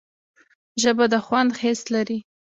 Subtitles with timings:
[0.81, 2.19] ژبه د خوند حس لري